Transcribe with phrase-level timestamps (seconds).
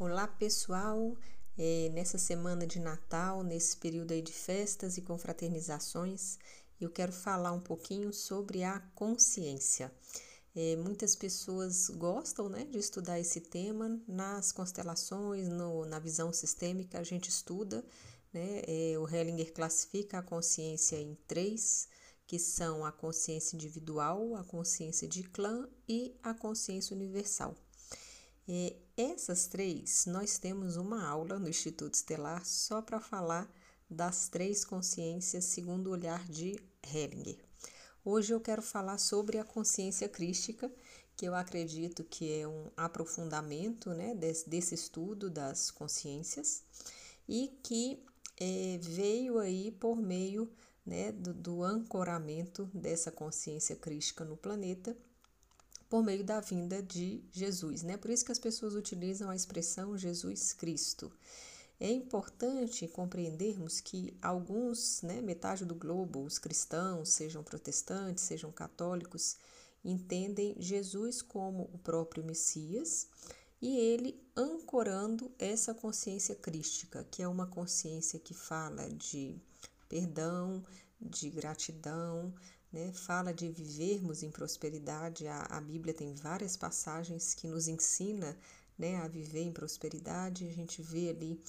[0.00, 1.16] Olá pessoal,
[1.58, 6.38] é, nessa semana de Natal, nesse período aí de festas e confraternizações,
[6.80, 9.92] eu quero falar um pouquinho sobre a consciência.
[10.54, 17.00] É, muitas pessoas gostam né, de estudar esse tema nas constelações, no, na visão sistêmica,
[17.00, 17.84] a gente estuda.
[18.32, 21.88] Né, é, o Hellinger classifica a consciência em três,
[22.24, 27.56] que são a consciência individual, a consciência de clã e a consciência universal.
[28.46, 33.48] É, essas três, nós temos uma aula no Instituto Estelar só para falar
[33.88, 37.38] das três consciências segundo o olhar de Hellinger.
[38.04, 40.68] Hoje eu quero falar sobre a consciência crística,
[41.16, 46.64] que eu acredito que é um aprofundamento né, desse, desse estudo das consciências
[47.28, 48.04] e que
[48.36, 50.50] é, veio aí por meio
[50.84, 54.96] né, do, do ancoramento dessa consciência crística no planeta
[55.88, 57.96] por meio da vinda de Jesus, né?
[57.96, 61.10] Por isso que as pessoas utilizam a expressão Jesus Cristo.
[61.80, 69.36] É importante compreendermos que alguns, né, metade do globo, os cristãos, sejam protestantes, sejam católicos,
[69.84, 73.06] entendem Jesus como o próprio Messias
[73.62, 79.40] e ele ancorando essa consciência crística, que é uma consciência que fala de
[79.88, 80.64] perdão,
[81.00, 82.34] de gratidão,
[82.72, 82.92] né?
[82.92, 85.26] Fala de vivermos em prosperidade.
[85.26, 88.36] A, a Bíblia tem várias passagens que nos ensina
[88.78, 90.46] né, a viver em prosperidade.
[90.46, 91.42] A gente vê ali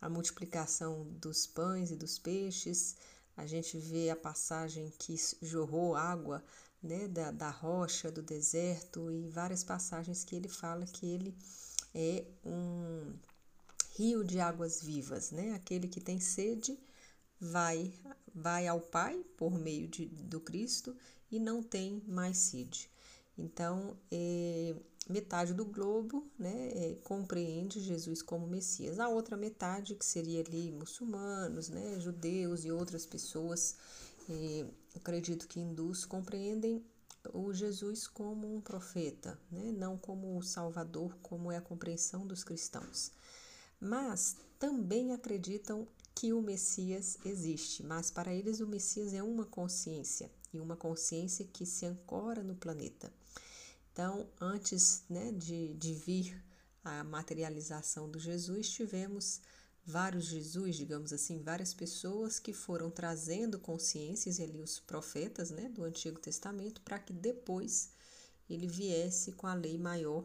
[0.00, 2.96] a multiplicação dos pães e dos peixes.
[3.36, 6.42] A gente vê a passagem que jorrou água
[6.82, 11.36] né, da, da rocha, do deserto e várias passagens que ele fala que ele
[11.94, 13.14] é um
[13.96, 15.54] rio de águas vivas, né?
[15.54, 16.78] Aquele que tem sede
[17.40, 17.92] vai
[18.36, 20.94] vai ao Pai por meio de, do Cristo
[21.30, 22.90] e não tem mais sede.
[23.36, 24.76] Então, é,
[25.08, 28.98] metade do globo né, é, compreende Jesus como Messias.
[28.98, 33.76] A outra metade, que seria ali muçulmanos, né, judeus e outras pessoas,
[34.28, 36.84] é, acredito que hindus, compreendem
[37.32, 42.44] o Jesus como um profeta, né, não como o Salvador, como é a compreensão dos
[42.44, 43.10] cristãos.
[43.80, 50.30] Mas também acreditam que o Messias existe, mas para eles o Messias é uma consciência
[50.50, 53.12] e uma consciência que se ancora no planeta.
[53.92, 56.42] Então, antes né, de, de vir
[56.82, 59.42] a materialização do Jesus, tivemos
[59.84, 65.84] vários Jesus, digamos assim, várias pessoas que foram trazendo consciências, ali os profetas né, do
[65.84, 67.90] Antigo Testamento, para que depois
[68.48, 70.24] ele viesse com a lei maior.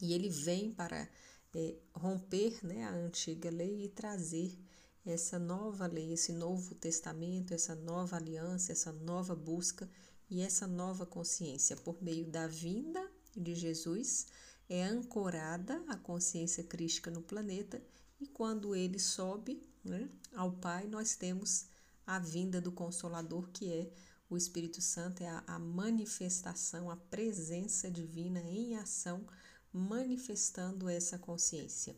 [0.00, 1.08] E ele vem para
[1.52, 4.56] é, romper né, a antiga lei e trazer
[5.04, 9.88] essa nova lei, esse novo testamento, essa nova aliança, essa nova busca
[10.28, 13.04] e essa nova consciência por meio da vinda
[13.36, 14.26] de Jesus
[14.68, 17.82] é ancorada a consciência crística no planeta
[18.20, 21.66] e quando ele sobe né, ao Pai, nós temos
[22.06, 23.90] a vinda do Consolador, que é
[24.28, 29.26] o Espírito Santo, é a, a manifestação, a presença divina em ação,
[29.72, 31.96] manifestando essa consciência.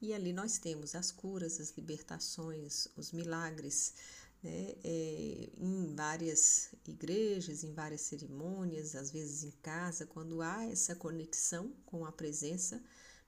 [0.00, 3.94] E ali nós temos as curas, as libertações, os milagres,
[4.42, 4.74] né?
[4.84, 11.72] É, em várias igrejas, em várias cerimônias, às vezes em casa, quando há essa conexão
[11.84, 12.82] com a presença,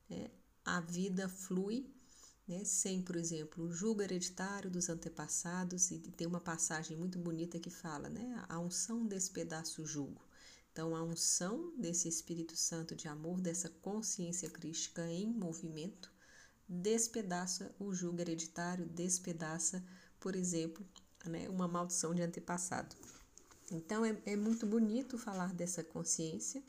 [0.08, 0.30] né?
[0.64, 1.92] a vida flui.
[2.46, 2.64] Né?
[2.64, 7.68] Sem, por exemplo, o jugo hereditário dos antepassados, e tem uma passagem muito bonita que
[7.68, 8.42] fala, né?
[8.48, 10.22] A unção despedaça o jugo.
[10.72, 16.10] Então, a unção desse Espírito Santo de amor, dessa consciência crística em movimento,
[16.68, 19.82] despedaça o jugo hereditário, despedaça,
[20.20, 20.86] por exemplo,
[21.24, 22.94] né, uma maldição de antepassado.
[23.70, 26.62] Então é, é muito bonito falar dessa consciência,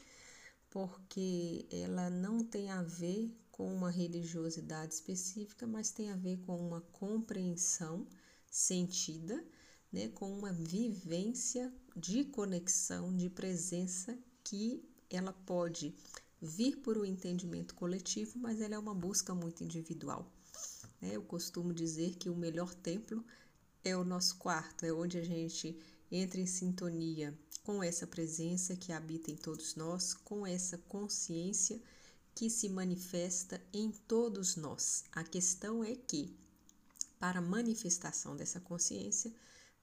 [0.69, 6.55] porque ela não tem a ver com uma religiosidade específica, mas tem a ver com
[6.57, 8.07] uma compreensão
[8.49, 9.43] sentida,
[9.91, 15.93] né, com uma vivência de conexão, de presença que ela pode
[16.41, 20.31] vir por um entendimento coletivo, mas ela é uma busca muito individual.
[21.01, 21.15] Né?
[21.15, 23.23] Eu costumo dizer que o melhor templo
[23.83, 25.77] é o nosso quarto, é onde a gente
[26.11, 31.79] entra em sintonia com essa presença que habita em todos nós, com essa consciência
[32.33, 35.03] que se manifesta em todos nós.
[35.11, 36.35] A questão é que,
[37.19, 39.33] para a manifestação dessa consciência,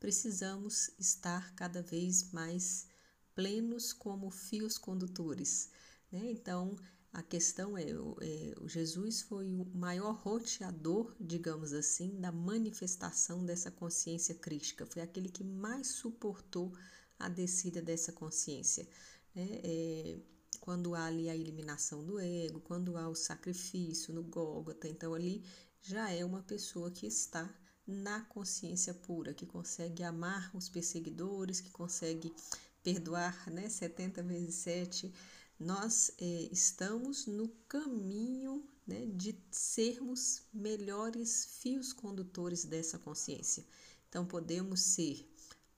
[0.01, 2.87] precisamos estar cada vez mais
[3.35, 5.71] plenos como fios condutores
[6.11, 6.31] né?
[6.31, 6.77] Então,
[7.13, 14.35] a questão é, é, Jesus foi o maior roteador, digamos assim, da manifestação dessa consciência
[14.35, 14.85] crística.
[14.85, 16.73] Foi aquele que mais suportou
[17.19, 18.87] a descida dessa consciência.
[19.35, 19.49] Né?
[19.65, 20.19] É,
[20.61, 25.43] quando há ali a eliminação do ego, quando há o sacrifício no Gólgota, então ali
[25.81, 27.49] já é uma pessoa que está
[27.87, 32.35] na consciência pura, que consegue amar os perseguidores, que consegue
[32.83, 35.13] perdoar, né, 70 vezes 7.
[35.59, 43.65] Nós é, estamos no caminho né, de sermos melhores fios condutores dessa consciência.
[44.09, 45.27] Então, podemos ser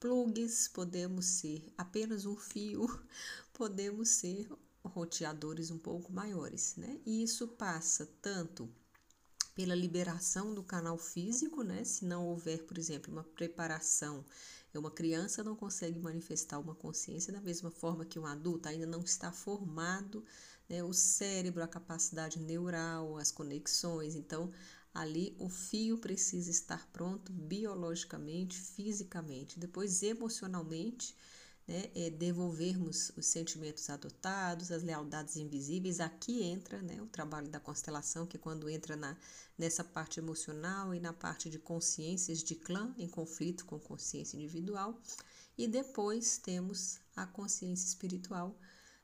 [0.01, 2.87] plugs, podemos ser apenas um fio,
[3.55, 4.49] podemos ser
[4.85, 7.01] roteadores um pouco maiores, né?
[7.05, 8.69] E isso passa tanto
[9.55, 11.83] pela liberação do canal físico, né?
[11.85, 14.25] Se não houver, por exemplo, uma preparação,
[14.77, 19.01] uma criança não consegue manifestar uma consciência da mesma forma que um adulto ainda não
[19.01, 20.25] está formado,
[20.69, 20.83] né?
[20.83, 24.51] O cérebro, a capacidade neural, as conexões, então
[24.93, 31.17] ali o fio precisa estar pronto biologicamente, fisicamente, depois emocionalmente
[31.69, 36.01] né, é devolvermos os sentimentos adotados, as lealdades invisíveis.
[36.01, 39.15] Aqui entra né, o trabalho da constelação, que é quando entra na,
[39.59, 44.99] nessa parte emocional e na parte de consciências de clã, em conflito com consciência individual.
[45.59, 48.59] E depois temos a consciência espiritual,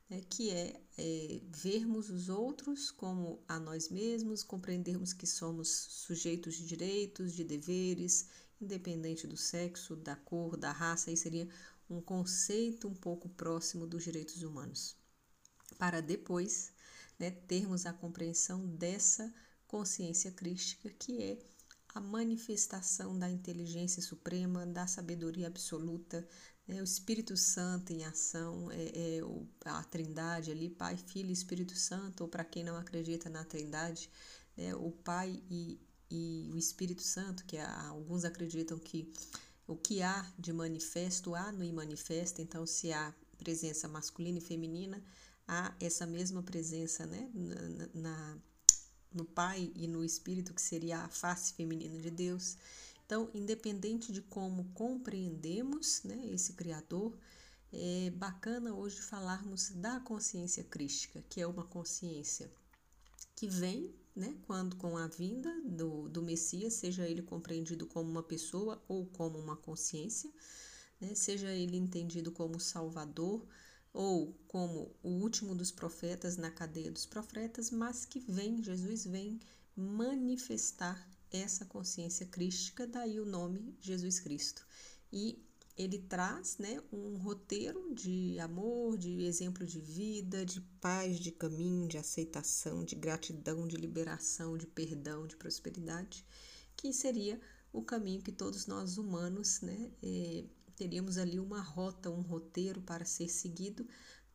[0.08, 6.54] né, que é, é vermos os outros como a nós mesmos, compreendermos que somos sujeitos
[6.54, 8.26] de direitos, de deveres,
[8.60, 11.48] independente do sexo, da cor, da raça, aí seria
[11.88, 14.96] um conceito um pouco próximo dos direitos humanos,
[15.78, 16.72] para depois
[17.18, 19.32] né, termos a compreensão dessa
[19.66, 21.38] consciência crística que é
[21.94, 26.26] a manifestação da inteligência suprema, da sabedoria absoluta,
[26.66, 29.20] né, o Espírito Santo em ação, é, é
[29.64, 34.10] a Trindade ali, Pai, Filho e Espírito Santo, ou para quem não acredita na Trindade,
[34.56, 35.78] né, o Pai e,
[36.10, 39.12] e o Espírito Santo, que alguns acreditam que
[39.66, 45.02] o que há de manifesto há no imanifesto, então se há presença masculina e feminina,
[45.46, 48.38] há essa mesma presença né, na, na,
[49.12, 52.56] no Pai e no Espírito, que seria a face feminina de Deus.
[53.06, 57.16] Então, independente de como compreendemos né, esse Criador,
[57.72, 62.50] é bacana hoje falarmos da consciência crística, que é uma consciência
[63.34, 68.22] que vem né, quando com a vinda do, do Messias, seja ele compreendido como uma
[68.22, 70.30] pessoa ou como uma consciência,
[71.00, 73.44] né, seja ele entendido como Salvador
[73.92, 79.40] ou como o último dos profetas na cadeia dos profetas, mas que vem, Jesus vem
[79.76, 84.64] manifestar essa consciência crística, daí o nome Jesus Cristo.
[85.12, 85.44] E
[85.76, 91.88] ele traz né, um roteiro de amor, de exemplo de vida, de paz, de caminho,
[91.88, 96.24] de aceitação, de gratidão, de liberação, de perdão, de prosperidade,
[96.76, 97.40] que seria
[97.72, 100.44] o caminho que todos nós humanos né, eh,
[100.76, 103.86] teríamos ali uma rota, um roteiro para ser seguido,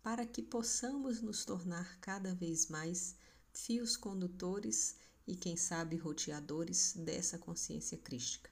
[0.03, 3.15] para que possamos nos tornar cada vez mais
[3.53, 8.49] fios condutores e, quem sabe, roteadores dessa consciência crística.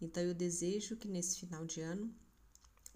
[0.00, 2.14] Então, eu desejo que nesse final de ano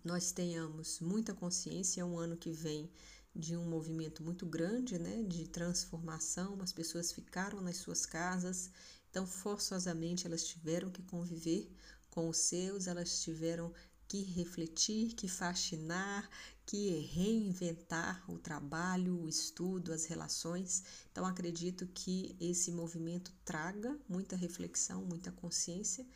[0.05, 2.03] nós tenhamos muita consciência.
[2.03, 2.91] É um ano que vem
[3.35, 6.61] de um movimento muito grande, né, de transformação.
[6.61, 8.71] As pessoas ficaram nas suas casas,
[9.11, 11.69] então forçosamente elas tiveram que conviver
[12.11, 13.73] com os seus, elas tiveram
[14.07, 16.29] que refletir, que fascinar,
[16.67, 20.85] que reinventar o trabalho, o estudo, as relações.
[21.11, 26.07] Então acredito que esse movimento traga muita reflexão, muita consciência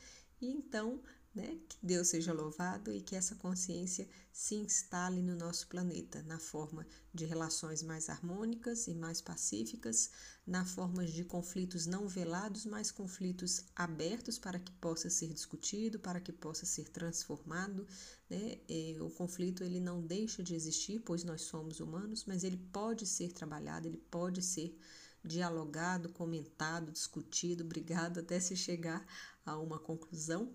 [0.41, 1.01] e então
[1.35, 1.59] né?
[1.69, 6.87] Que Deus seja louvado e que essa consciência se instale no nosso planeta, na forma
[7.13, 10.11] de relações mais harmônicas e mais pacíficas,
[10.47, 16.21] na forma de conflitos não velados, mas conflitos abertos para que possa ser discutido, para
[16.21, 17.87] que possa ser transformado.
[18.31, 18.59] Né?
[19.01, 23.33] O conflito ele não deixa de existir, pois nós somos humanos, mas ele pode ser
[23.33, 24.79] trabalhado, ele pode ser
[25.25, 29.05] dialogado, comentado, discutido, brigado até se chegar
[29.45, 30.53] a uma conclusão.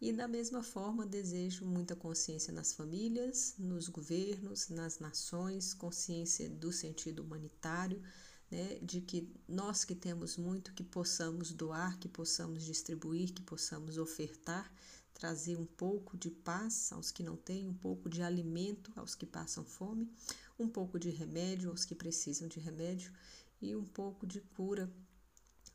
[0.00, 6.72] E da mesma forma, desejo muita consciência nas famílias, nos governos, nas nações, consciência do
[6.72, 8.00] sentido humanitário,
[8.48, 13.98] né, de que nós que temos muito, que possamos doar, que possamos distribuir, que possamos
[13.98, 14.72] ofertar,
[15.12, 19.26] trazer um pouco de paz aos que não têm, um pouco de alimento aos que
[19.26, 20.08] passam fome,
[20.56, 23.12] um pouco de remédio aos que precisam de remédio
[23.60, 24.88] e um pouco de cura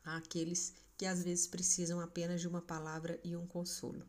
[0.02, 4.06] àqueles que às vezes precisam apenas de uma palavra e um consolo.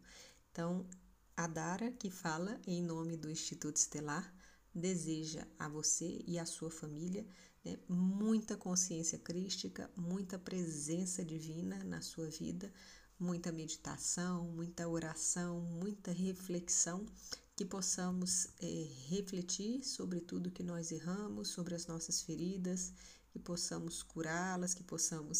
[0.51, 0.87] Então,
[1.35, 4.33] a Dara, que fala em nome do Instituto Estelar,
[4.73, 7.25] deseja a você e a sua família
[7.63, 12.71] né, muita consciência crística, muita presença divina na sua vida,
[13.19, 17.05] muita meditação, muita oração, muita reflexão,
[17.55, 22.93] que possamos é, refletir sobre tudo que nós erramos, sobre as nossas feridas,
[23.31, 25.37] que possamos curá-las, que possamos